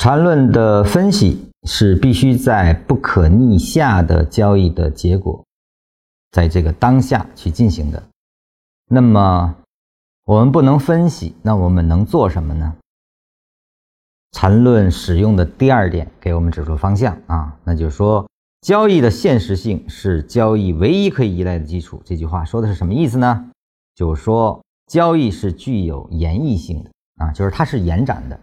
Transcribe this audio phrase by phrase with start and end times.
[0.00, 5.44] 缠论的分析是必须在不可逆下的交易的结果，
[6.30, 8.02] 在这个当下去进行的。
[8.88, 9.54] 那么
[10.24, 12.74] 我们不能分析，那我们能做什么呢？
[14.32, 18.26] 缠论使用的第二点给我们指出方向啊，那就是说
[18.62, 22.00] 交易的现实性是交易唯一可以依赖的基础。
[22.06, 23.50] 这句话说的是什么意思呢？
[23.94, 28.40] 就是说交易是具有延绎性的啊，就是它是延展的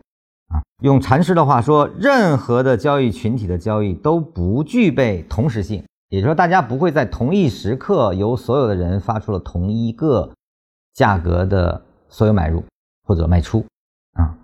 [0.47, 0.61] 啊。
[0.81, 10.31] 用禅师的话说，任何的交易群体的交易都不具备同时性，也就是说，大家不会在同一时刻由所有的人发出了同一个
[10.93, 12.63] 价格的所有买入
[13.03, 13.65] 或者卖出
[14.13, 14.37] 啊。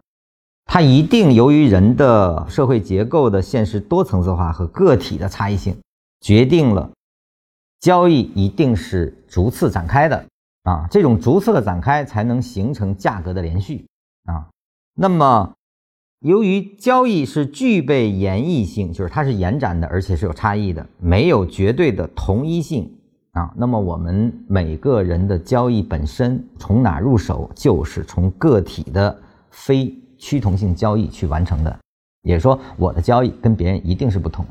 [0.65, 5.77] 它一定由于人的社会结构的现实多层次化和个体的差异性，
[6.21, 6.89] 决定了
[7.79, 10.25] 交易一定是逐次展开的
[10.63, 13.85] 啊，这种逐次的展开才能形成价格的连续
[14.25, 14.47] 啊。
[14.95, 15.53] 那么，
[16.23, 22.91] 由于交易是具备延异性，就是它是延展的，而且是有差异的，没有绝对的同一性
[23.33, 23.53] 啊。
[23.55, 29.15] 那么，我们每个人的交易本身从哪入手，就是从个体的
[29.51, 29.95] 非。
[30.15, 31.79] 趋同性交易去完成的，
[32.21, 34.45] 也就是说，我的交易跟别人一定是不同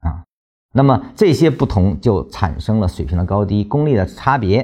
[0.00, 0.24] 啊。
[0.72, 4.60] 那么这些不同就产生了水平的高低、功力的差别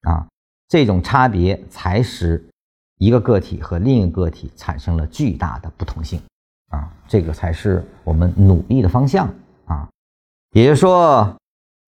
[0.00, 0.26] 啊。
[0.68, 2.44] 这种差别才使
[2.98, 6.20] 一个个体和另一个个体产生了巨大的不同性
[6.70, 6.92] 啊。
[7.06, 9.32] 这个才是我们努力的方向
[9.66, 9.88] 啊。
[10.52, 11.36] 也就是说，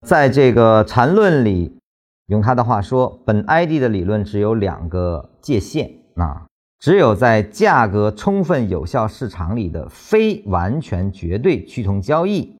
[0.06, 1.78] 在这个缠论里，
[2.26, 6.46] 用他的话说，本 ID 的理论只有两个界限啊。
[6.78, 12.54] 只有在价格充分有效市场里的非完全绝对趋同交易，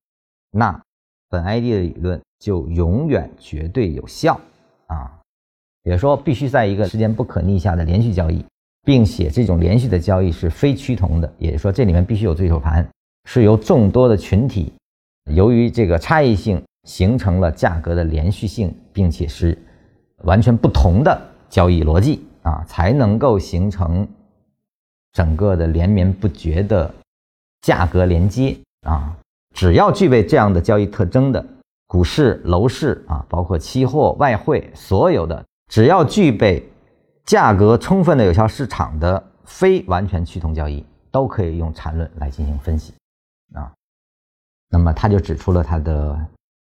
[0.51, 0.83] 那
[1.29, 4.41] 本 ID 的理论就永远绝对有效
[4.87, 5.21] 啊。
[5.87, 8.45] 也说，必须在一个时间不可逆下的连续交易，
[8.85, 11.33] 并且这种连续的交易是非趋同的。
[11.39, 12.87] 也就是说，这里面必须有对手盘，
[13.25, 14.73] 是由众多的群体
[15.33, 19.57] 由于这个差异性形成了价格的连续性，并且是
[20.25, 22.21] 完全不同的交易逻辑。
[22.43, 24.07] 啊，才能够形成
[25.13, 26.89] 整个的连绵不绝的
[27.63, 29.17] 价格连接啊！
[29.53, 31.45] 只要具备这样的交易特征的
[31.89, 36.67] 股市、楼市啊，包括期货、外汇，所有的只要具备
[37.25, 42.95] 价格充分的有效市场的非完全趋同交易，都可以用缠论来进行分析
[43.55, 43.73] 啊。
[44.71, 46.19] 那么他就指出了它的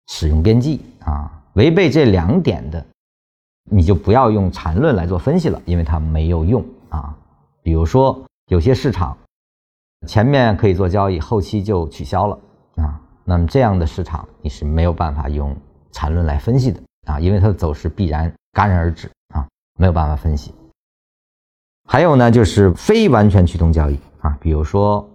[0.09, 2.85] 使用边际啊，违背这两点的。
[3.71, 7.17] 你就不要用缠论来做分析了，因为它没有用啊。
[7.63, 9.17] 比如说，有些市场
[10.09, 12.37] 前面可以做交易，后期就取消了
[12.75, 13.01] 啊。
[13.25, 15.57] 那么这样的市场你是没有办法用
[15.93, 19.47] 缠论来分析的啊，因为它的走势必然戛然而止啊，
[19.79, 20.55] 没有办法分析。
[21.85, 25.09] 还有呢，就是非完全驱动交易啊，比如说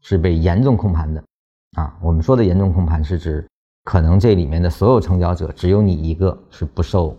[0.00, 1.22] 是被严重控盘的
[1.76, 1.96] 啊。
[2.00, 3.46] 我们说的严重控盘是指
[3.84, 7.16] 可能这里面的所有成交者只有你一个是不受。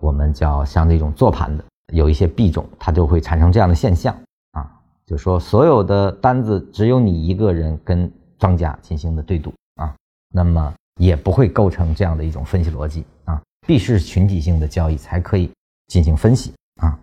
[0.00, 4.12] 我们叫像这种做盘的，有一些币种，它就会产生这样的现象
[4.50, 4.68] 啊，
[5.06, 9.94] 就说所有的单子只有你一个人跟庄家进行的对赌啊，
[10.34, 15.50] 那么也不会构成这样的一种分析逻辑啊，必须是群体性的交易才可以
[15.88, 16.98] 进行分析啊。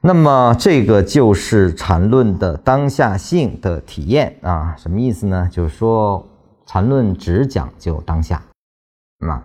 [0.00, 5.48] 那么这个就是缠论的当下性的体验啊，什么意思呢？
[5.50, 6.24] 就是说
[6.66, 8.42] 缠论只讲究当下，
[9.26, 9.42] 啊。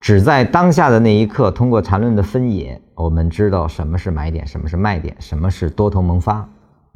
[0.00, 6.46] 只在当下的那一刻，通过缠论的分野，我们知道什么是买点，什么是卖点，什么是多头萌发。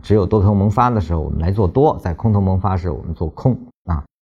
[0.02, 3.58] 只有多头萌发的时候，我们来做多；在空头萌发时，我们做空。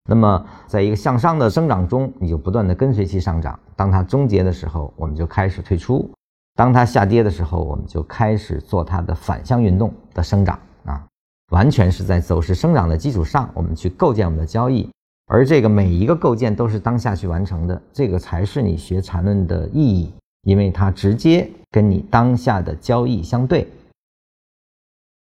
[0.09, 3.59] 那么，在一个向上的生长中，你就不断的跟随其上涨。
[3.75, 6.09] 当它终结的时候，我们就开始退出；
[6.55, 11.05] 当它下跌的时候，我们就开始做它的反向运动的生长啊。
[11.51, 14.89] 完全是在走势生长的基础上，我们去构建我们的交易。
[15.27, 23.67] 而这个每一个构建都是当下去完成的，这个才是你学缠论的意义，因为它直接跟你当下的交易相对。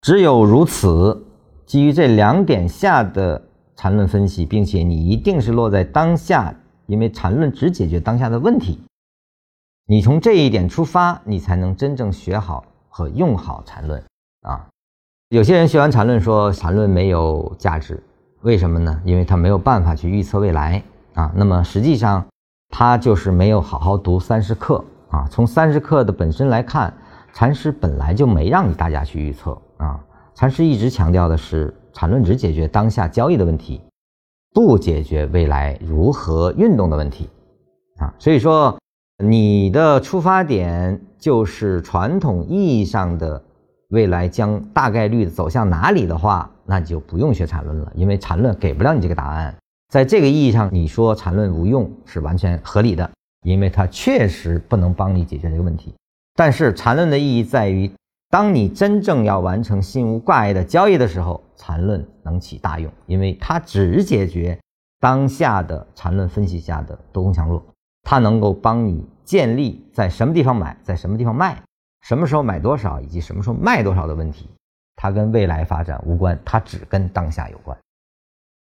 [0.02, 1.24] 只有如此，
[1.68, 3.40] 基于这两点下的
[3.75, 6.54] 缠论分析，并且你一定是落在当下，
[6.86, 8.80] 因为缠论只解决当下的问题。
[9.86, 14.02] 你从这一点出发，你才能真正学好和用好缠论
[14.42, 14.68] 啊。
[15.30, 18.02] 有些人学完缠论说缠论没有价值。
[18.42, 19.02] 为什么呢？
[19.04, 20.84] 因为他没有办法去预测未来
[21.14, 21.31] 啊。
[21.36, 22.26] 那么实际上，
[22.69, 25.28] 他就是没有好好读三十课啊。
[25.31, 26.94] 从三十课的本身来看，
[27.34, 30.00] 禅师本来就没让你大家去预测啊。
[30.36, 33.81] 禅师一直强调的是，缠论只解决当下交易的问题，
[34.54, 37.30] 不解决未来如何运动的问题
[37.98, 38.13] 啊。
[38.19, 38.78] 所以说，
[39.24, 43.42] 你的出发点就是传统意义上的
[43.90, 46.50] 未来将大概率走向哪里的话。
[46.66, 49.54] 那你就不用学缠论了，因为缠论给不了你这个答案。
[49.90, 53.12] 在这个意义上，你说缠论无用是完全合理的，
[53.45, 55.94] 因为它确实不能帮你解决这个问题。
[56.36, 57.92] 但是缠论的意义在于，
[58.33, 64.59] 当你真正要完成心无挂碍的交易的时候，缠论能起大用，因为它只解决
[65.00, 67.63] 当下的缠论分析下的多空强弱，
[68.01, 71.62] 它能够帮你建立在什么地方买，在什么地方卖，
[72.01, 74.50] 什么时候买多少，以及什么时候卖多少的问题。
[74.95, 77.77] 它跟未来发展无关，它只跟当下有关。